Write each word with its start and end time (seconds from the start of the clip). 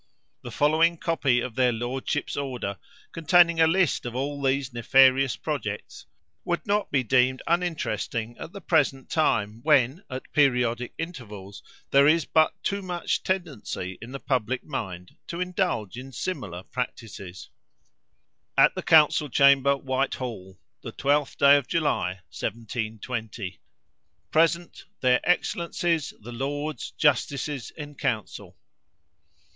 The 0.41 0.49
following 0.49 0.97
copy 0.97 1.41
of 1.41 1.53
their 1.53 1.71
lordships' 1.71 2.35
order, 2.35 2.79
containing 3.11 3.61
a 3.61 3.67
list 3.67 4.03
of 4.03 4.15
all 4.15 4.41
these 4.41 4.73
nefarious 4.73 5.35
projects, 5.35 6.07
will 6.43 6.57
not 6.65 6.89
be 6.91 7.03
deemed 7.03 7.43
uninteresting 7.45 8.35
at 8.39 8.51
the 8.51 8.61
present 8.61 9.11
time, 9.11 9.59
when, 9.61 10.03
at 10.09 10.33
periodic 10.33 10.95
intervals, 10.97 11.61
there 11.91 12.07
is 12.07 12.25
but 12.25 12.55
too 12.63 12.81
much 12.81 13.21
tendency 13.21 13.99
in 14.01 14.11
the 14.11 14.19
public 14.19 14.63
mind 14.63 15.17
to 15.27 15.39
indulge 15.39 15.95
in 15.99 16.11
similar 16.11 16.63
practices: 16.63 17.51
"At 18.57 18.73
the 18.73 18.81
Council 18.81 19.29
Chamber, 19.29 19.77
Whitehall, 19.77 20.57
the 20.81 20.93
12th 20.93 21.37
day 21.37 21.57
of 21.57 21.67
July, 21.67 22.21
1720. 22.35 23.59
Present, 24.31 24.85
their 25.01 25.19
Excellencies 25.23 26.11
the 26.19 26.31
Lords 26.31 26.89
Justices 26.97 27.69
in 27.77 27.93
Council. 27.93 28.57